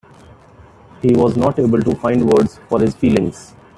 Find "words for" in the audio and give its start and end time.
2.27-2.79